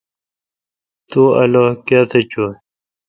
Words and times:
تو 1.09 1.21
الو 1.41 1.63
کیتھ 1.87 2.15
چوں۔ 2.31 2.51